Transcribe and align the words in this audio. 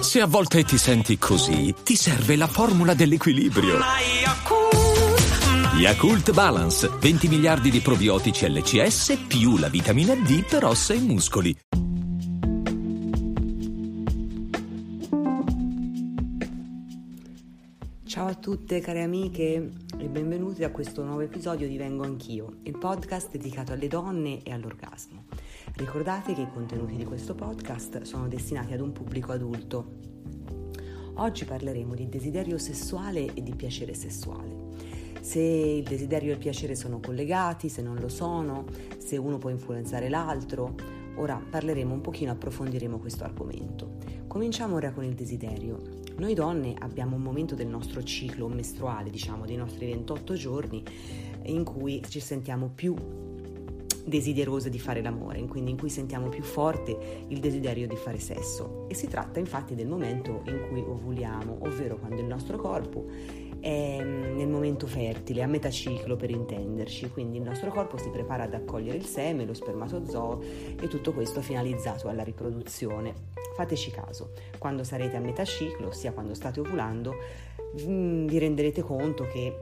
Se 0.00 0.20
a 0.20 0.26
volte 0.26 0.62
ti 0.62 0.78
senti 0.78 1.18
così, 1.18 1.74
ti 1.82 1.96
serve 1.96 2.36
la 2.36 2.46
formula 2.46 2.94
dell'equilibrio. 2.94 3.78
Yakult 5.76 6.32
Balance, 6.32 6.88
20 7.00 7.26
miliardi 7.26 7.68
di 7.68 7.80
probiotici 7.80 8.48
LCS 8.48 9.24
più 9.26 9.56
la 9.56 9.68
vitamina 9.68 10.14
D 10.14 10.44
per 10.48 10.64
ossa 10.66 10.94
e 10.94 11.00
muscoli. 11.00 11.56
Ciao 18.06 18.28
a 18.28 18.34
tutte 18.34 18.78
care 18.78 19.02
amiche 19.02 19.70
e 19.98 20.08
benvenuti 20.08 20.62
a 20.62 20.70
questo 20.70 21.02
nuovo 21.02 21.22
episodio 21.22 21.66
di 21.66 21.76
Vengo 21.76 22.04
Anch'io, 22.04 22.58
il 22.62 22.78
podcast 22.78 23.32
dedicato 23.32 23.72
alle 23.72 23.88
donne 23.88 24.44
e 24.44 24.52
all'orgasmo. 24.52 25.24
Ricordate 25.76 26.34
che 26.34 26.42
i 26.42 26.48
contenuti 26.52 26.94
di 26.94 27.04
questo 27.04 27.34
podcast 27.34 28.02
sono 28.02 28.28
destinati 28.28 28.74
ad 28.74 28.80
un 28.80 28.92
pubblico 28.92 29.32
adulto. 29.32 30.02
Oggi 31.14 31.44
parleremo 31.44 31.96
di 31.96 32.08
desiderio 32.08 32.58
sessuale 32.58 33.34
e 33.34 33.42
di 33.42 33.56
piacere 33.56 33.92
sessuale. 33.92 34.54
Se 35.20 35.40
il 35.40 35.82
desiderio 35.82 36.30
e 36.30 36.34
il 36.34 36.38
piacere 36.38 36.76
sono 36.76 37.00
collegati, 37.00 37.68
se 37.68 37.82
non 37.82 37.96
lo 37.96 38.08
sono, 38.08 38.66
se 38.98 39.16
uno 39.16 39.38
può 39.38 39.50
influenzare 39.50 40.08
l'altro. 40.08 40.76
Ora 41.16 41.42
parleremo 41.50 41.92
un 41.92 42.00
pochino, 42.02 42.30
approfondiremo 42.30 43.00
questo 43.00 43.24
argomento. 43.24 43.96
Cominciamo 44.28 44.76
ora 44.76 44.92
con 44.92 45.02
il 45.02 45.14
desiderio. 45.14 46.02
Noi 46.18 46.34
donne 46.34 46.76
abbiamo 46.78 47.16
un 47.16 47.22
momento 47.22 47.56
del 47.56 47.66
nostro 47.66 48.00
ciclo 48.04 48.46
mestruale, 48.46 49.10
diciamo 49.10 49.44
dei 49.44 49.56
nostri 49.56 49.86
28 49.86 50.34
giorni, 50.34 50.84
in 51.46 51.64
cui 51.64 52.00
ci 52.08 52.20
sentiamo 52.20 52.70
più 52.72 52.94
desiderose 54.04 54.68
di 54.68 54.78
fare 54.78 55.02
l'amore, 55.02 55.42
quindi 55.46 55.70
in 55.70 55.78
cui 55.78 55.88
sentiamo 55.88 56.28
più 56.28 56.42
forte 56.42 57.24
il 57.28 57.40
desiderio 57.40 57.88
di 57.88 57.96
fare 57.96 58.18
sesso. 58.18 58.86
E 58.88 58.94
si 58.94 59.08
tratta 59.08 59.38
infatti 59.38 59.74
del 59.74 59.88
momento 59.88 60.42
in 60.46 60.66
cui 60.68 60.80
ovuliamo, 60.80 61.58
ovvero 61.60 61.96
quando 61.96 62.20
il 62.20 62.26
nostro 62.26 62.58
corpo 62.58 63.06
è 63.60 63.98
mm, 64.02 64.36
nel 64.36 64.48
momento 64.48 64.86
fertile, 64.86 65.42
a 65.42 65.46
metà 65.46 65.70
ciclo 65.70 66.16
per 66.16 66.30
intenderci, 66.30 67.10
quindi 67.10 67.38
il 67.38 67.44
nostro 67.44 67.70
corpo 67.70 67.96
si 67.96 68.10
prepara 68.10 68.44
ad 68.44 68.52
accogliere 68.52 68.98
il 68.98 69.06
seme, 69.06 69.46
lo 69.46 69.54
spermatozoo 69.54 70.42
e 70.80 70.86
tutto 70.88 71.12
questo 71.12 71.40
finalizzato 71.40 72.08
alla 72.08 72.22
riproduzione. 72.22 73.14
Fateci 73.56 73.90
caso, 73.90 74.32
quando 74.58 74.84
sarete 74.84 75.16
a 75.16 75.20
metà 75.20 75.44
ciclo, 75.44 75.88
ossia 75.88 76.12
quando 76.12 76.34
state 76.34 76.60
ovulando, 76.60 77.14
mm, 77.80 78.26
vi 78.26 78.38
renderete 78.38 78.82
conto 78.82 79.24
che 79.24 79.54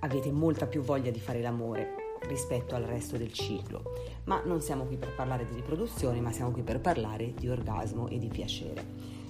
avete 0.00 0.30
molta 0.30 0.66
più 0.66 0.80
voglia 0.80 1.10
di 1.10 1.18
fare 1.18 1.40
l'amore 1.40 1.97
rispetto 2.22 2.74
al 2.74 2.82
resto 2.82 3.16
del 3.16 3.32
ciclo. 3.32 3.82
Ma 4.24 4.42
non 4.44 4.60
siamo 4.60 4.84
qui 4.84 4.96
per 4.96 5.14
parlare 5.14 5.46
di 5.46 5.54
riproduzione, 5.54 6.20
ma 6.20 6.32
siamo 6.32 6.50
qui 6.50 6.62
per 6.62 6.80
parlare 6.80 7.34
di 7.34 7.48
orgasmo 7.48 8.08
e 8.08 8.18
di 8.18 8.28
piacere. 8.28 8.84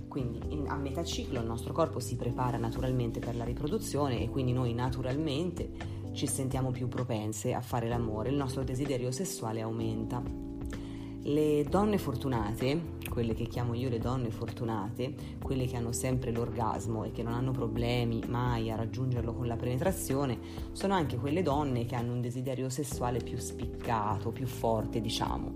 Quindi 0.09 0.41
in, 0.55 0.69
a 0.69 0.77
metà 0.77 1.05
ciclo 1.05 1.41
il 1.41 1.47
nostro 1.47 1.73
corpo 1.73 2.01
si 2.01 2.17
prepara 2.17 2.57
naturalmente 2.57 3.21
per 3.21 3.37
la 3.37 3.45
riproduzione 3.45 4.23
e 4.23 4.31
quindi 4.31 4.53
noi 4.53 4.73
naturalmente 4.73 5.97
ci 6.13 6.27
sentiamo 6.27 6.71
più 6.71 6.89
propense 6.89 7.53
a 7.53 7.61
fare 7.61 7.89
l'amore, 7.89 8.31
il 8.31 8.37
nostro 8.37 8.65
desiderio 8.65 9.13
sessuale 9.13 9.61
aumenta. 9.61 10.23
Le 11.23 11.65
donne 11.69 11.99
fortunate, 11.99 12.97
quelle 13.19 13.35
che 13.35 13.49
chiamo 13.49 13.75
io 13.75 13.89
le 13.89 13.99
donne 13.99 14.31
fortunate, 14.31 15.13
quelle 15.43 15.67
che 15.67 15.77
hanno 15.77 15.91
sempre 15.91 16.31
l'orgasmo 16.31 17.03
e 17.03 17.11
che 17.11 17.25
non 17.25 17.33
hanno 17.33 17.51
problemi 17.51 18.23
mai 18.29 18.71
a 18.71 18.77
raggiungerlo 18.77 19.35
con 19.35 19.49
la 19.49 19.57
penetrazione, 19.57 20.39
sono 20.71 20.95
anche 20.95 21.17
quelle 21.17 21.43
donne 21.43 21.85
che 21.85 21.97
hanno 21.97 22.13
un 22.13 22.21
desiderio 22.21 22.69
sessuale 22.69 23.19
più 23.19 23.37
spiccato, 23.37 24.31
più 24.31 24.47
forte, 24.47 25.01
diciamo. 25.01 25.53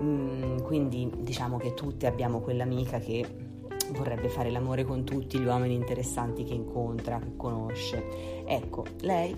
Mm, 0.00 0.58
quindi 0.58 1.10
diciamo 1.18 1.56
che 1.56 1.74
tutte 1.74 2.06
abbiamo 2.06 2.38
quell'amica 2.38 3.00
che 3.00 3.26
vorrebbe 3.90 4.28
fare 4.28 4.52
l'amore 4.52 4.84
con 4.84 5.02
tutti 5.02 5.40
gli 5.40 5.46
uomini 5.46 5.74
interessanti 5.74 6.44
che 6.44 6.54
incontra, 6.54 7.18
che 7.18 7.34
conosce. 7.34 8.44
Ecco, 8.46 8.84
lei, 9.00 9.34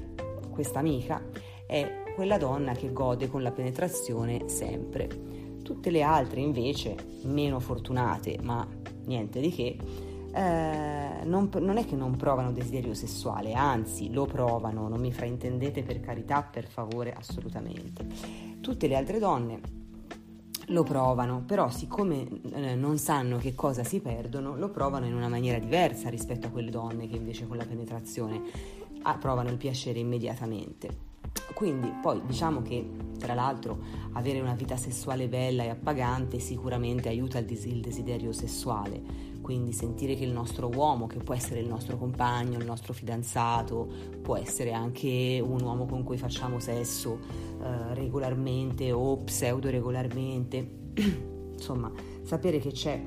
questa 0.51 0.81
amica, 0.81 1.23
è 1.67 2.03
quella 2.15 2.37
donna 2.37 2.75
che 2.75 2.93
gode 2.93 3.31
con 3.31 3.43
la 3.43 3.51
penetrazione 3.51 4.47
sempre 4.47 5.36
Tutte 5.67 5.91
le 5.91 6.03
altre 6.03 6.41
invece, 6.41 6.95
meno 7.25 7.59
fortunate, 7.59 8.39
ma 8.41 8.65
niente 9.07 9.41
di 9.41 9.51
che, 9.51 9.77
eh, 10.33 11.25
non, 11.25 11.51
non, 11.59 11.77
è 11.77 11.85
che 11.85 11.97
non 11.97 12.15
provano 12.15 12.53
desiderio 12.53 12.95
sessuale, 12.95 13.53
anzi 13.53 14.13
lo 14.13 14.27
provano, 14.27 14.87
non 14.87 15.01
mi 15.01 15.13
fraintendete 15.13 15.83
per 15.83 15.99
carità, 15.99 16.43
per 16.45 16.69
favore, 16.69 17.13
assolutamente. 17.13 18.07
Tutte 18.61 18.87
le 18.87 18.95
altre 18.95 19.19
donne 19.19 19.61
lo 20.67 20.85
provano, 20.85 21.43
però 21.45 21.69
siccome 21.69 22.29
eh, 22.53 22.77
non 22.77 22.97
sanno 22.99 23.39
che 23.39 23.57
cosa 23.57 23.83
si 23.83 23.99
perdono, 23.99 24.57
lo 24.57 24.71
provano 24.71 25.07
in 25.07 25.15
una 25.15 25.29
maniera 25.29 25.59
diversa 25.59 26.09
rispetto 26.11 26.47
a 26.47 26.51
quelle 26.51 26.71
donne 26.71 27.09
che 27.09 27.17
invece 27.17 27.49
con 27.49 27.57
la 27.57 27.65
penetrazione 27.65 28.41
ah, 29.03 29.17
provano 29.19 29.51
il 29.51 29.57
piacere 29.57 29.99
immediatamente. 29.99 31.06
Quindi 31.55 31.91
poi 32.03 32.21
diciamo 32.27 32.63
che 32.63 32.87
tra 33.19 33.35
l'altro 33.35 33.79
avere 34.13 34.41
una 34.41 34.55
vita 34.55 34.77
sessuale 34.77 35.29
bella 35.29 35.65
e 35.65 35.71
appagante 35.71 36.39
sicuramente 36.39 37.09
aiuta 37.09 37.39
il, 37.39 37.47
desiderio 37.47 38.33
sessuale, 38.33 39.01
quindi 39.41 39.73
sentire 39.73 40.15
che 40.15 40.25
il 40.25 40.33
nostro 40.33 40.69
uomo, 40.69 41.07
che 41.07 41.19
può 41.19 41.35
essere 41.35 41.61
il 41.61 41.69
nostro 41.69 41.97
compagno, 41.97 42.59
il 42.59 42.65
nostro 42.65 42.93
fidanzato, 42.93 43.89
può 44.23 44.37
essere 44.37 44.73
anche 44.73 45.43
un 45.45 45.61
uomo 45.63 45.87
con 45.87 46.03
cui 46.03 46.19
facciamo 46.19 46.59
sesso 46.59 47.19
eh, 47.63 47.95
regolarmente 47.95 48.93
o 48.93 49.17
pseudo 49.19 49.71
regolarmente, 49.71 50.69
insomma 51.55 51.91
sapere 52.23 52.59
che 52.59 52.73
c'è 52.73 53.01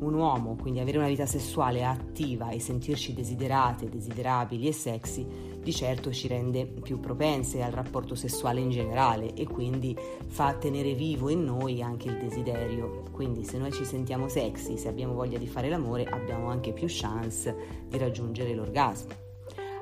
un 0.00 0.14
uomo, 0.14 0.56
quindi 0.56 0.80
avere 0.80 0.98
una 0.98 1.08
vita 1.08 1.26
sessuale 1.26 1.84
attiva 1.84 2.50
e 2.50 2.60
sentirci 2.60 3.14
desiderate, 3.14 3.88
desiderabili 3.88 4.68
e 4.68 4.72
sexy, 4.72 5.26
di 5.62 5.72
certo 5.72 6.12
ci 6.12 6.28
rende 6.28 6.66
più 6.66 7.00
propense 7.00 7.62
al 7.62 7.72
rapporto 7.72 8.14
sessuale 8.14 8.60
in 8.60 8.70
generale 8.70 9.34
e 9.34 9.46
quindi 9.46 9.96
fa 10.26 10.54
tenere 10.54 10.94
vivo 10.94 11.28
in 11.28 11.44
noi 11.44 11.82
anche 11.82 12.08
il 12.08 12.18
desiderio. 12.18 13.04
Quindi 13.10 13.44
se 13.44 13.58
noi 13.58 13.72
ci 13.72 13.84
sentiamo 13.84 14.28
sexy, 14.28 14.76
se 14.76 14.88
abbiamo 14.88 15.14
voglia 15.14 15.38
di 15.38 15.46
fare 15.46 15.68
l'amore, 15.68 16.04
abbiamo 16.04 16.48
anche 16.48 16.72
più 16.72 16.86
chance 16.88 17.84
di 17.88 17.98
raggiungere 17.98 18.54
l'orgasmo. 18.54 19.25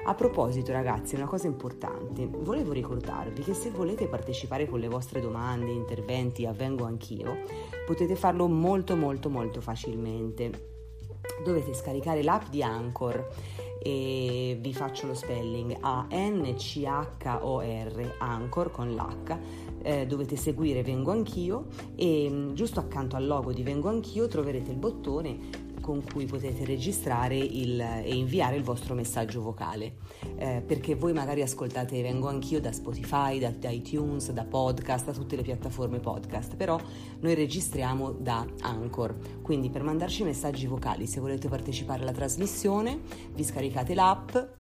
A 0.07 0.15
proposito 0.15 0.71
ragazzi, 0.71 1.15
una 1.15 1.25
cosa 1.25 1.47
importante, 1.47 2.27
volevo 2.27 2.73
ricordarvi 2.73 3.43
che 3.43 3.55
se 3.55 3.71
volete 3.71 4.07
partecipare 4.07 4.69
con 4.69 4.79
le 4.79 4.89
vostre 4.89 5.19
domande, 5.23 5.71
interventi, 5.71 6.45
avvengo 6.45 6.85
anch'io, 6.85 7.39
potete 7.87 8.15
farlo 8.15 8.47
molto 8.47 8.97
molto 8.97 9.31
molto 9.31 9.63
facilmente. 9.63 10.73
Dovete 11.43 11.73
scaricare 11.73 12.23
l'app 12.23 12.49
di 12.51 12.63
Anchor 12.63 13.29
e 13.83 14.59
vi 14.61 14.75
faccio 14.75 15.07
lo 15.07 15.15
spelling 15.15 15.79
A-N-C-H-O-R, 15.81 17.25
Anchor 18.19 18.71
con 18.71 18.93
l'H. 18.93 19.64
Eh, 19.87 20.07
dovete 20.07 20.35
seguire 20.37 20.83
Vengo 20.83 21.11
Anch'io 21.11 21.67
e 21.95 22.27
mm, 22.31 22.55
giusto 22.55 22.81
accanto 22.81 23.17
al 23.17 23.27
logo 23.27 23.53
di 23.53 23.63
Vengo 23.63 23.91
Anch'io 23.91 24.27
troverete 24.29 24.71
il 24.71 24.79
bottone 24.79 25.65
con 25.85 26.03
cui 26.03 26.25
potete 26.25 26.65
registrare 26.65 27.37
il, 27.37 27.79
e 27.79 28.15
inviare 28.15 28.57
il 28.57 28.63
vostro 28.63 28.95
messaggio 28.95 29.43
vocale. 29.43 29.97
Eh, 30.37 30.63
perché 30.67 30.95
voi 30.95 31.13
magari 31.13 31.43
ascoltate 31.43 32.01
Vengo 32.01 32.27
anch'io 32.27 32.59
da 32.59 32.73
Spotify, 32.73 33.39
da, 33.39 33.51
da, 33.51 33.69
iTunes, 33.69 34.33
da 34.33 34.45
podcast, 34.45 35.05
da 35.05 35.13
tutte 35.13 35.37
le 35.37 35.43
piattaforme 35.43 36.01
podcast, 36.01 36.57
però 36.57 36.81
noi 37.21 37.35
registriamo 37.35 38.13
da 38.13 38.47
Anchor. 38.63 39.15
Quindi 39.43 39.69
per 39.69 39.83
mandarci 39.83 40.23
messaggi 40.23 40.67
vocali, 40.67 41.07
se 41.07 41.21
volete 41.21 41.51
partecipare 41.51 42.01
alla 42.01 42.13
trasmissione, 42.13 43.01
vi 43.35 43.45
scaricate 43.45 43.95
l'app 43.95 44.37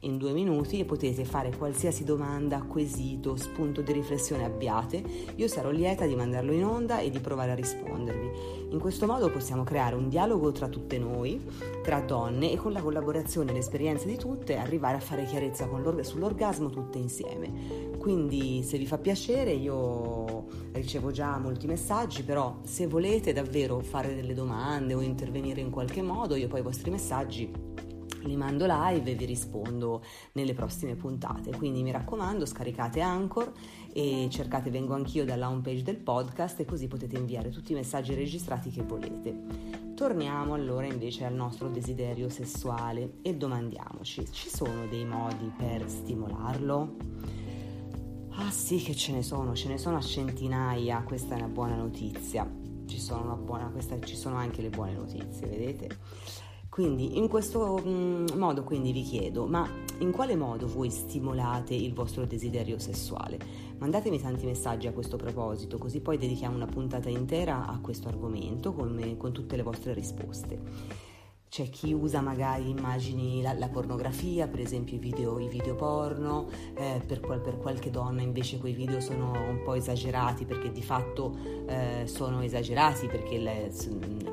In 0.00 0.16
due 0.16 0.32
minuti 0.32 0.84
potete 0.84 1.24
fare 1.24 1.54
qualsiasi 1.56 2.04
domanda, 2.04 2.62
quesito, 2.62 3.34
spunto 3.36 3.82
di 3.82 3.92
riflessione 3.92 4.44
abbiate. 4.44 5.02
Io 5.34 5.48
sarò 5.48 5.70
lieta 5.70 6.06
di 6.06 6.14
mandarlo 6.14 6.52
in 6.52 6.64
onda 6.64 7.00
e 7.00 7.10
di 7.10 7.18
provare 7.18 7.52
a 7.52 7.54
rispondervi. 7.54 8.30
In 8.70 8.78
questo 8.78 9.06
modo 9.06 9.30
possiamo 9.30 9.64
creare 9.64 9.96
un 9.96 10.08
dialogo 10.08 10.52
tra 10.52 10.68
tutte 10.68 10.98
noi, 10.98 11.44
tra 11.82 12.00
donne 12.00 12.52
e 12.52 12.56
con 12.56 12.72
la 12.72 12.80
collaborazione 12.80 13.50
e 13.50 13.54
l'esperienza 13.54 14.06
di 14.06 14.16
tutte 14.16 14.56
arrivare 14.56 14.96
a 14.98 15.00
fare 15.00 15.24
chiarezza 15.24 15.68
sull'orgasmo 16.02 16.70
tutte 16.70 16.98
insieme. 16.98 17.96
quindi 17.98 18.62
se 18.62 18.78
vi 18.78 18.86
fa 18.86 18.98
piacere 18.98 19.52
io 19.52 20.46
ricevo 20.72 21.10
già 21.10 21.36
molti 21.38 21.66
messaggi, 21.66 22.22
però 22.22 22.58
se 22.62 22.86
volete 22.86 23.32
davvero 23.32 23.80
fare 23.80 24.14
delle 24.14 24.34
domande 24.34 24.94
o 24.94 25.00
intervenire 25.00 25.60
in 25.60 25.70
qualche 25.70 26.02
modo, 26.02 26.36
io 26.36 26.46
poi 26.46 26.60
i 26.60 26.62
vostri 26.62 26.90
messaggi 26.90 27.67
li 28.22 28.36
mando 28.36 28.66
live 28.68 29.10
e 29.10 29.14
vi 29.14 29.24
rispondo 29.24 30.02
nelle 30.32 30.54
prossime 30.54 30.94
puntate. 30.94 31.56
Quindi 31.56 31.82
mi 31.82 31.90
raccomando, 31.90 32.46
scaricate 32.46 33.00
Anchor 33.00 33.52
e 33.92 34.28
cercate 34.30 34.70
Vengo 34.70 34.94
Anch'io 34.94 35.24
dalla 35.24 35.48
homepage 35.48 35.82
del 35.82 35.96
podcast 35.96 36.60
e 36.60 36.64
così 36.64 36.86
potete 36.88 37.16
inviare 37.16 37.50
tutti 37.50 37.72
i 37.72 37.74
messaggi 37.74 38.14
registrati 38.14 38.70
che 38.70 38.82
volete. 38.82 39.86
Torniamo 39.94 40.54
allora 40.54 40.86
invece 40.86 41.24
al 41.24 41.34
nostro 41.34 41.68
desiderio 41.68 42.28
sessuale 42.28 43.14
e 43.22 43.34
domandiamoci, 43.34 44.30
ci 44.30 44.48
sono 44.48 44.86
dei 44.86 45.04
modi 45.04 45.50
per 45.56 45.88
stimolarlo? 45.88 46.96
Ah 48.30 48.50
sì 48.52 48.76
che 48.76 48.94
ce 48.94 49.12
ne 49.12 49.24
sono, 49.24 49.56
ce 49.56 49.66
ne 49.66 49.78
sono 49.78 49.96
a 49.96 50.00
centinaia, 50.00 51.02
questa 51.02 51.34
è 51.34 51.38
una 51.38 51.48
buona 51.48 51.74
notizia, 51.74 52.48
ci 52.86 53.00
sono, 53.00 53.34
buona, 53.34 53.66
questa, 53.70 53.98
ci 53.98 54.14
sono 54.14 54.36
anche 54.36 54.62
le 54.62 54.70
buone 54.70 54.92
notizie, 54.92 55.48
vedete? 55.48 55.88
Quindi 56.78 57.18
in 57.18 57.26
questo 57.26 57.82
mm, 57.84 58.26
modo 58.36 58.62
quindi 58.62 58.92
vi 58.92 59.02
chiedo, 59.02 59.46
ma 59.46 59.68
in 59.98 60.12
quale 60.12 60.36
modo 60.36 60.68
voi 60.68 60.90
stimolate 60.90 61.74
il 61.74 61.92
vostro 61.92 62.24
desiderio 62.24 62.78
sessuale? 62.78 63.36
Mandatemi 63.78 64.20
tanti 64.20 64.46
messaggi 64.46 64.86
a 64.86 64.92
questo 64.92 65.16
proposito, 65.16 65.76
così 65.76 65.98
poi 65.98 66.18
dedichiamo 66.18 66.54
una 66.54 66.66
puntata 66.66 67.08
intera 67.08 67.66
a 67.66 67.80
questo 67.80 68.06
argomento 68.06 68.72
con, 68.72 69.16
con 69.16 69.32
tutte 69.32 69.56
le 69.56 69.64
vostre 69.64 69.92
risposte. 69.92 71.07
C'è 71.48 71.70
chi 71.70 71.94
usa 71.94 72.20
magari 72.20 72.68
immagini, 72.68 73.40
la, 73.40 73.54
la 73.54 73.68
pornografia, 73.68 74.46
per 74.46 74.60
esempio 74.60 74.96
i 74.96 74.98
video, 74.98 75.38
i 75.38 75.48
video 75.48 75.74
porno, 75.74 76.48
eh, 76.74 77.00
per, 77.06 77.20
per, 77.20 77.56
qualche 77.58 77.90
donna 77.90 78.20
invece 78.20 78.58
quei 78.58 78.74
video 78.74 79.00
sono 79.00 79.32
un 79.32 79.62
po' 79.64 79.72
esagerati 79.72 80.44
perché 80.44 80.70
di 80.70 80.82
fatto 80.82 81.34
eh, 81.66 82.02
sono 82.06 82.42
esagerati 82.42 83.06
perché 83.06 83.38
le, 83.38 83.72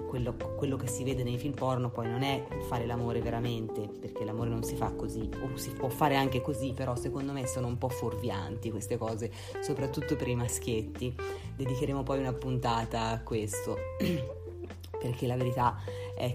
quello, 0.10 0.36
quello, 0.58 0.76
che 0.76 0.88
si 0.88 1.06
vede 1.06 1.24
nei 1.24 1.38
film 1.38 1.54
porno 1.54 1.90
poi 1.90 2.10
non 2.10 2.22
è 2.22 2.46
fare 2.68 2.86
l'amore 2.86 3.22
veramente, 3.22 3.88
perché 3.88 4.26
l'amore 4.26 4.50
non 4.50 4.64
si 4.64 4.76
fa 4.76 4.92
così, 4.92 5.30
o 5.42 5.56
si 5.56 5.70
può 5.72 5.88
fare 5.88 6.18
anche 6.18 6.42
così, 6.42 6.74
però 6.74 6.98
secondo 6.98 7.32
me 7.32 7.48
sono 7.48 7.68
un 7.68 7.78
po' 7.78 7.90
fuorvianti 7.90 8.72
queste 8.72 8.98
cose, 8.98 9.32
soprattutto 9.62 10.18
per 10.18 10.28
i 10.28 10.36
maschietti. 10.36 11.16
Dedicheremo 11.56 12.04
poi 12.04 12.20
una 12.20 12.34
puntata 12.34 13.08
a 13.08 13.22
questo. 13.22 13.78
perché 15.06 15.28
la 15.28 15.36
verità 15.36 15.76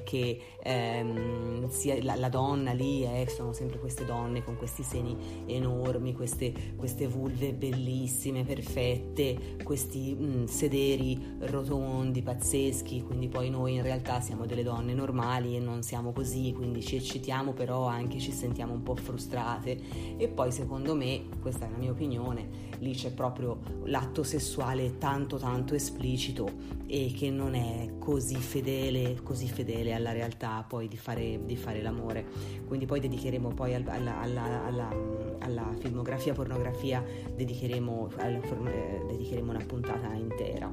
che 0.05 0.41
ehm, 0.63 1.69
la, 2.03 2.17
la, 2.17 2.29
donna 2.29 2.73
lì 2.73 3.03
eh, 3.03 3.27
sono 3.29 3.53
sempre 3.53 3.79
queste 3.79 4.05
donne 4.05 4.45
con 4.45 4.57
questi 4.57 4.83
seni 4.83 5.17
enormi, 5.47 6.13
queste, 6.13 6.53
queste 6.77 7.07
vulve 7.07 7.55
bellissime, 7.55 8.45
perfette, 8.45 9.57
questi 9.63 10.15
mh, 10.15 10.25
mm, 10.25 10.45
sederi 10.45 11.37
rotondi, 11.41 12.23
pazzeschi, 12.23 13.03
quindi 13.03 13.29
poi 13.29 13.49
noi 13.49 13.75
in 13.75 13.83
realtà 13.83 14.21
siamo 14.21 14.45
delle 14.45 14.63
donne 14.63 14.93
normali 14.93 15.57
e 15.57 15.61
non 15.61 15.83
siamo 15.83 16.13
così, 16.13 16.53
quindi 16.53 16.83
ci 16.83 16.97
eccitiamo 16.97 17.53
però 17.53 17.87
anche 17.87 18.19
ci 18.19 18.33
sentiamo 18.33 18.75
un 18.75 18.83
po' 18.83 18.97
frustrate. 18.97 19.79
E 20.19 20.29
poi 20.29 20.53
secondo 20.53 20.95
me, 20.95 21.25
questa 21.41 21.67
è 21.67 21.71
la 21.71 21.79
mia 21.79 21.91
opinione, 21.91 22.69
lì 22.81 22.93
c'è 22.93 23.13
proprio 23.13 23.59
l'atto 23.85 24.23
sessuale 24.23 24.99
tanto 24.99 25.39
tanto 25.39 25.75
esplicito 25.75 26.79
e 26.87 27.13
che 27.17 27.31
non 27.31 27.55
è 27.55 27.95
così 27.99 28.37
fedele, 28.37 29.21
così 29.23 29.49
fedele 29.49 29.70
alla 29.93 30.13
realtà 30.13 30.65
poi 30.67 30.89
di 30.89 30.97
fare, 30.97 31.41
di 31.45 31.57
fare 31.57 31.83
l'amore. 31.83 32.25
Quindi 32.67 32.87
poi 32.87 33.01
dedicheremo 33.01 33.49
poi 33.55 33.75
alla, 33.75 34.21
alla, 34.21 34.65
alla, 34.65 34.95
alla 35.41 35.75
filmografia, 35.79 36.33
pornografia, 36.33 37.05
dedicheremo, 37.35 38.11
eh, 38.19 39.05
dedicheremo 39.09 39.51
una 39.51 39.65
puntata 39.65 40.13
intera. 40.13 40.73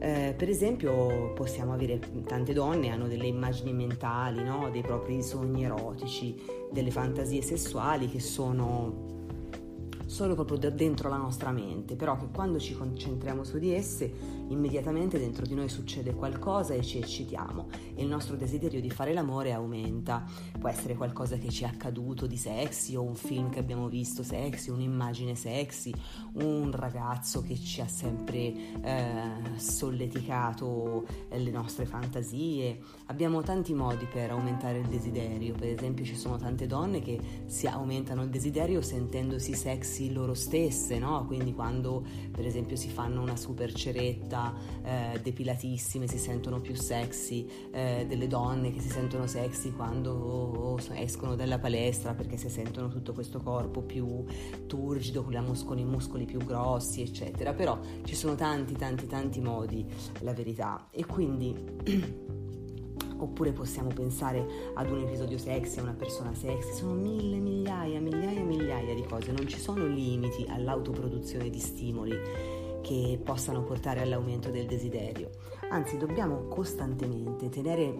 Eh, 0.00 0.34
per 0.36 0.48
esempio 0.48 1.32
possiamo 1.32 1.72
avere 1.72 1.98
tante 2.24 2.52
donne 2.52 2.90
hanno 2.90 3.08
delle 3.08 3.26
immagini 3.26 3.72
mentali, 3.72 4.42
no? 4.44 4.70
dei 4.70 4.82
propri 4.82 5.22
sogni 5.22 5.64
erotici, 5.64 6.40
delle 6.70 6.90
fantasie 6.90 7.42
sessuali 7.42 8.08
che 8.08 8.20
sono 8.20 9.17
solo 10.08 10.34
proprio 10.34 10.70
dentro 10.70 11.10
la 11.10 11.18
nostra 11.18 11.50
mente, 11.50 11.94
però 11.94 12.16
che 12.16 12.28
quando 12.32 12.58
ci 12.58 12.74
concentriamo 12.74 13.44
su 13.44 13.58
di 13.58 13.74
esse, 13.74 14.10
immediatamente 14.48 15.18
dentro 15.18 15.44
di 15.44 15.54
noi 15.54 15.68
succede 15.68 16.14
qualcosa 16.14 16.72
e 16.72 16.82
ci 16.82 16.98
eccitiamo 16.98 17.68
e 17.94 18.02
il 18.02 18.08
nostro 18.08 18.34
desiderio 18.34 18.80
di 18.80 18.88
fare 18.90 19.12
l'amore 19.12 19.52
aumenta. 19.52 20.24
Può 20.58 20.70
essere 20.70 20.94
qualcosa 20.94 21.36
che 21.36 21.50
ci 21.50 21.64
è 21.64 21.66
accaduto 21.66 22.26
di 22.26 22.38
sexy 22.38 22.96
o 22.96 23.02
un 23.02 23.14
film 23.14 23.50
che 23.50 23.58
abbiamo 23.58 23.88
visto 23.88 24.22
sexy, 24.22 24.70
un'immagine 24.70 25.34
sexy, 25.34 25.92
un 26.34 26.70
ragazzo 26.72 27.42
che 27.42 27.56
ci 27.56 27.82
ha 27.82 27.86
sempre 27.86 28.54
eh, 28.82 29.58
solleticato 29.58 31.04
le 31.30 31.50
nostre 31.50 31.84
fantasie. 31.84 32.80
Abbiamo 33.06 33.42
tanti 33.42 33.74
modi 33.74 34.06
per 34.06 34.30
aumentare 34.30 34.78
il 34.78 34.86
desiderio, 34.86 35.54
per 35.54 35.68
esempio 35.68 36.06
ci 36.06 36.16
sono 36.16 36.38
tante 36.38 36.66
donne 36.66 37.00
che 37.00 37.20
si 37.44 37.66
aumentano 37.66 38.22
il 38.22 38.30
desiderio 38.30 38.80
sentendosi 38.80 39.52
sexy 39.52 39.97
sexy 39.98 40.12
loro 40.12 40.34
stesse, 40.34 40.98
no? 40.98 41.24
Quindi 41.26 41.52
quando 41.52 42.04
per 42.30 42.46
esempio 42.46 42.76
si 42.76 42.88
fanno 42.88 43.20
una 43.20 43.36
super 43.36 43.72
ceretta 43.72 44.54
eh, 44.82 45.20
depilatissime 45.20 46.06
si 46.06 46.18
sentono 46.18 46.60
più 46.60 46.74
sexy, 46.74 47.48
eh, 47.72 48.06
delle 48.08 48.28
donne 48.28 48.70
che 48.70 48.80
si 48.80 48.88
sentono 48.88 49.26
sexy 49.26 49.72
quando 49.72 50.78
escono 50.94 51.34
dalla 51.34 51.58
palestra 51.58 52.14
perché 52.14 52.36
si 52.36 52.48
sentono 52.48 52.88
tutto 52.88 53.12
questo 53.12 53.40
corpo 53.40 53.82
più 53.82 54.24
turgido, 54.66 55.24
con, 55.24 55.78
i 55.78 55.84
muscoli 55.84 56.24
più 56.24 56.38
grossi, 56.38 57.02
eccetera. 57.02 57.52
Però 57.52 57.78
ci 58.04 58.14
sono 58.14 58.34
tanti, 58.36 58.74
tanti, 58.74 59.06
tanti 59.06 59.40
modi, 59.40 59.84
la 60.20 60.32
verità. 60.32 60.88
E 60.90 61.04
quindi 61.04 61.54
oppure 63.18 63.52
possiamo 63.52 63.88
pensare 63.88 64.46
ad 64.74 64.90
un 64.90 65.02
episodio 65.02 65.38
sexy, 65.38 65.78
a 65.78 65.82
una 65.82 65.94
persona 65.94 66.34
sexy, 66.34 66.72
sono 66.72 66.94
mille, 66.94 67.38
migliaia, 67.38 68.00
migliaia, 68.00 68.27
cose, 69.08 69.32
non 69.32 69.48
ci 69.48 69.58
sono 69.58 69.86
limiti 69.86 70.46
all'autoproduzione 70.48 71.50
di 71.50 71.58
stimoli 71.58 72.16
che 72.82 73.18
possano 73.22 73.62
portare 73.62 74.00
all'aumento 74.02 74.50
del 74.50 74.66
desiderio, 74.66 75.30
anzi 75.70 75.96
dobbiamo 75.96 76.46
costantemente 76.48 77.48
tenere 77.48 77.94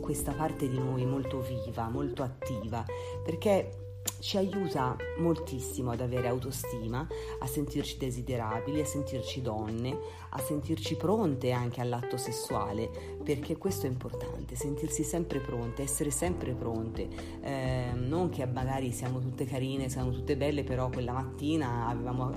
questa 0.00 0.32
parte 0.32 0.68
di 0.68 0.78
noi 0.78 1.04
molto 1.04 1.40
viva, 1.40 1.88
molto 1.88 2.22
attiva, 2.22 2.84
perché 3.22 3.87
ci 4.20 4.36
aiuta 4.36 4.96
moltissimo 5.18 5.90
ad 5.90 6.00
avere 6.00 6.28
autostima, 6.28 7.06
a 7.40 7.46
sentirci 7.46 7.96
desiderabili, 7.98 8.80
a 8.80 8.84
sentirci 8.84 9.40
donne, 9.42 9.96
a 10.30 10.38
sentirci 10.38 10.96
pronte 10.96 11.52
anche 11.52 11.80
all'atto 11.80 12.16
sessuale, 12.16 12.90
perché 13.22 13.56
questo 13.56 13.86
è 13.86 13.88
importante, 13.88 14.54
sentirsi 14.54 15.02
sempre 15.02 15.40
pronte, 15.40 15.82
essere 15.82 16.10
sempre 16.10 16.52
pronte, 16.52 17.08
eh, 17.40 17.90
non 17.94 18.28
che 18.28 18.44
magari 18.46 18.92
siamo 18.92 19.20
tutte 19.20 19.44
carine, 19.44 19.88
siamo 19.88 20.10
tutte 20.10 20.36
belle, 20.36 20.64
però 20.64 20.88
quella 20.88 21.12
mattina 21.12 21.86
avevamo 21.88 22.36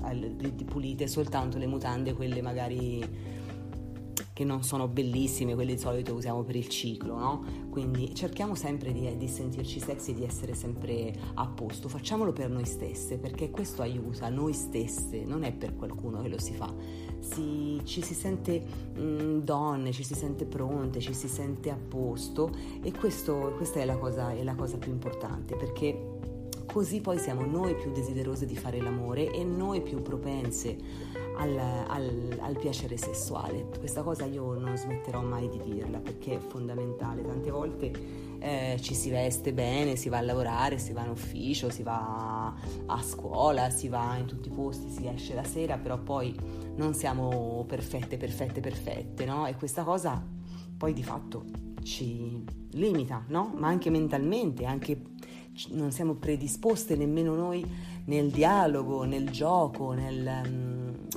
pulite 0.64 1.06
soltanto 1.06 1.58
le 1.58 1.66
mutande, 1.66 2.14
quelle 2.14 2.40
magari 2.42 3.40
che 4.32 4.44
non 4.44 4.62
sono 4.62 4.88
bellissime, 4.88 5.54
quelle 5.54 5.74
di 5.74 5.80
solito 5.80 6.14
usiamo 6.14 6.42
per 6.42 6.56
il 6.56 6.68
ciclo, 6.68 7.18
no? 7.18 7.44
Quindi 7.70 8.14
cerchiamo 8.14 8.54
sempre 8.54 8.92
di, 8.92 9.16
di 9.16 9.28
sentirci 9.28 9.78
sexy 9.78 10.14
di 10.14 10.24
essere 10.24 10.54
sempre 10.54 11.12
a 11.34 11.46
posto, 11.46 11.88
facciamolo 11.88 12.32
per 12.32 12.48
noi 12.48 12.64
stesse, 12.64 13.18
perché 13.18 13.50
questo 13.50 13.82
aiuta 13.82 14.28
noi 14.28 14.52
stesse, 14.54 15.24
non 15.24 15.42
è 15.42 15.52
per 15.52 15.76
qualcuno 15.76 16.22
che 16.22 16.28
lo 16.28 16.38
si 16.38 16.54
fa. 16.54 16.72
Si, 17.18 17.80
ci 17.84 18.02
si 18.02 18.14
sente 18.14 18.60
mh, 18.94 19.00
mm, 19.00 19.38
donne, 19.40 19.92
ci 19.92 20.02
si 20.02 20.14
sente 20.14 20.44
pronte, 20.44 21.00
ci 21.00 21.14
si 21.14 21.28
sente 21.28 21.70
a 21.70 21.76
posto 21.76 22.50
e 22.82 22.90
questo, 22.92 23.52
questa 23.56 23.80
è 23.80 23.84
la, 23.84 23.96
cosa, 23.96 24.32
è 24.32 24.42
la 24.42 24.54
cosa 24.54 24.78
più 24.78 24.90
importante, 24.90 25.54
perché 25.56 26.10
così 26.72 27.00
poi 27.00 27.18
siamo 27.18 27.44
noi 27.44 27.74
più 27.74 27.92
desiderose 27.92 28.46
di 28.46 28.56
fare 28.56 28.80
l'amore 28.80 29.30
e 29.30 29.44
noi 29.44 29.82
più 29.82 30.00
propense 30.00 31.20
al, 31.36 31.58
al, 31.58 32.38
al, 32.40 32.58
piacere 32.58 32.96
sessuale. 32.96 33.66
Questa 33.78 34.02
cosa 34.02 34.24
io 34.24 34.54
non 34.54 34.76
smetterò 34.76 35.22
mai 35.22 35.48
di 35.48 35.58
dirla 35.62 35.98
perché 35.98 36.36
è 36.36 36.38
fondamentale. 36.38 37.22
Tante 37.22 37.50
volte 37.50 37.92
eh, 38.38 38.78
ci 38.80 38.94
si 38.94 39.10
veste 39.10 39.52
bene, 39.52 39.96
si 39.96 40.08
va 40.08 40.18
a 40.18 40.22
lavorare, 40.22 40.78
si 40.78 40.92
va 40.92 41.04
in 41.04 41.10
ufficio, 41.10 41.70
si 41.70 41.82
va 41.82 42.54
a 42.86 43.02
scuola, 43.02 43.70
si 43.70 43.88
va 43.88 44.16
in 44.16 44.26
tutti 44.26 44.48
i 44.48 44.52
posti, 44.52 44.90
si 44.90 45.06
esce 45.06 45.34
la 45.34 45.44
sera, 45.44 45.78
però 45.78 45.98
poi 45.98 46.34
non 46.76 46.94
siamo 46.94 47.64
perfette, 47.66 48.16
perfette, 48.16 48.60
perfette, 48.60 49.24
no? 49.24 49.46
E 49.46 49.54
questa 49.56 49.84
cosa 49.84 50.22
poi 50.76 50.92
di 50.92 51.02
fatto 51.02 51.44
ci 51.82 52.44
limita, 52.72 53.24
no? 53.28 53.52
Ma 53.56 53.68
anche 53.68 53.90
mentalmente, 53.90 54.64
anche 54.64 55.10
non 55.70 55.92
siamo 55.92 56.14
predisposte 56.14 56.96
nemmeno 56.96 57.34
noi 57.34 57.64
nel 58.06 58.30
dialogo, 58.30 59.04
nel 59.04 59.30
gioco, 59.30 59.92
nel, 59.92 60.24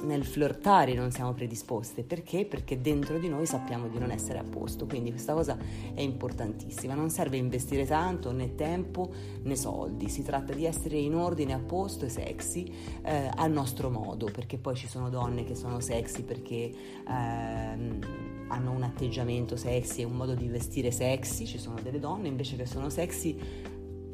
nel 0.04 0.25
flirtare 0.25 0.94
non 0.94 1.12
siamo 1.12 1.34
predisposte. 1.34 2.04
Perché? 2.04 2.46
Perché 2.46 2.82
dentro 2.82 3.18
di 3.18 3.30
noi 3.30 3.46
sappiamo 3.46 3.88
di 3.88 3.98
non 3.98 4.12
essere 4.12 4.40
a 4.40 4.44
posto, 4.44 4.86
quindi 4.86 5.12
questa 5.12 5.34
cosa 5.34 5.58
è 5.94 6.02
importantissima. 6.02 6.94
Non 6.94 7.10
serve 7.10 7.38
investire 7.38 7.86
tanto 7.86 8.32
né 8.32 8.56
tempo 8.56 9.12
né 9.44 9.56
soldi, 9.56 10.10
si 10.10 10.24
tratta 10.24 10.54
di 10.54 10.66
essere 10.66 10.98
in 10.98 11.16
ordine, 11.16 11.54
a 11.54 11.60
posto 11.60 12.06
e 12.06 12.10
sexy 12.10 12.72
eh, 13.04 13.30
al 13.34 13.52
nostro 13.52 13.90
modo, 13.90 14.30
perché 14.32 14.58
poi 14.58 14.75
ci 14.75 14.88
sono 14.88 15.10
donne 15.10 15.44
che 15.44 15.56
sono 15.56 15.80
sexy 15.80 16.24
perché... 16.24 16.72
Ehm, 17.08 18.34
hanno 18.48 18.72
un 18.72 18.84
atteggiamento 18.84 19.56
sexy 19.56 20.02
e 20.02 20.06
un 20.06 20.14
modo 20.14 20.36
di 20.36 20.48
vestire 20.48 20.92
sexy, 20.92 21.46
ci 21.46 21.58
sono 21.58 21.80
delle 21.82 22.00
donne 22.00 22.28
invece 22.28 22.56
che 22.56 22.66
sono 22.66 22.90
sexy 22.90 23.36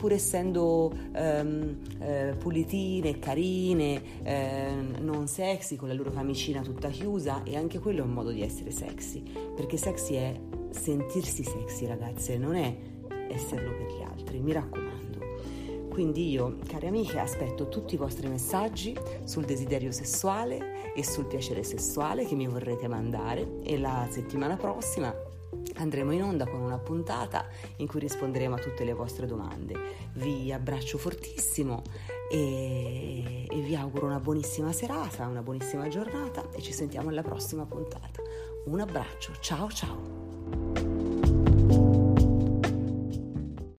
pur 0.02 0.14
essendo 0.14 0.92
ehm, 1.14 1.78
eh, 2.00 2.36
pulitine, 2.40 3.20
carine, 3.20 4.02
eh, 4.24 4.74
non 5.00 5.28
sexy, 5.28 5.76
con 5.76 5.90
la 5.90 5.94
loro 5.94 6.10
camicina 6.10 6.64
tutta 6.64 6.90
chiusa 6.90 7.44
e 7.44 7.56
anche 7.56 7.78
quello 7.78 8.00
è 8.00 8.04
un 8.04 8.14
modo 8.14 8.32
di 8.32 8.42
essere 8.42 8.72
sexy, 8.72 9.22
perché 9.56 9.78
sexy 9.78 10.16
è 10.16 10.34
sentirsi 10.72 11.44
sexy 11.44 11.86
ragazze, 11.86 12.36
non 12.36 12.56
è 12.56 12.76
esserlo 13.30 13.70
per 13.70 13.94
gli 13.96 14.02
altri, 14.02 14.40
mi 14.40 14.54
raccomando. 14.54 15.20
Quindi 15.92 16.32
io, 16.32 16.58
cari 16.66 16.88
amiche, 16.88 17.20
aspetto 17.20 17.70
tutti 17.70 17.94
i 17.94 17.98
vostri 17.98 18.28
messaggi 18.28 18.98
sul 19.26 19.46
desiderio 19.46 19.92
sessuale 19.92 20.94
e 20.96 21.04
sul 21.04 21.28
piacere 21.28 21.62
sessuale 21.62 22.26
che 22.26 22.34
mi 22.34 22.48
vorrete 22.48 22.88
mandare 22.88 23.60
e 23.62 23.78
la 23.78 24.08
settimana 24.10 24.56
prossima 24.56 25.14
andremo 25.82 26.12
in 26.12 26.24
onda 26.24 26.48
con 26.48 26.62
una 26.62 26.78
puntata 26.78 27.46
in 27.78 27.88
cui 27.88 28.00
risponderemo 28.00 28.56
a 28.56 28.60
tutte 28.60 28.84
le 28.84 28.94
vostre 28.94 29.26
domande. 29.26 29.76
Vi 30.14 30.52
abbraccio 30.52 30.98
fortissimo 30.98 31.82
e, 32.32 33.46
e, 33.50 33.60
vi 33.62 33.76
auguro 33.76 34.06
una 34.06 34.20
buonissima 34.20 34.72
serata, 34.72 35.28
una 35.28 35.42
buonissima 35.42 35.88
giornata 35.88 36.50
e 36.52 36.62
ci 36.62 36.72
sentiamo 36.72 37.10
alla 37.10 37.24
prossima 37.24 37.66
puntata. 37.66 38.22
Un 38.66 38.80
abbraccio, 38.80 39.34
ciao 39.40 39.70
ciao! 39.70 40.31